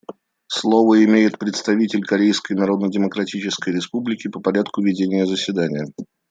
Слово 0.47 1.05
имеет 1.05 1.37
представитель 1.37 2.01
Корейской 2.03 2.53
Народно-Демократической 2.53 3.69
Республики 3.71 4.29
по 4.29 4.39
порядку 4.39 4.81
ведения 4.81 5.27
заседания. 5.27 5.93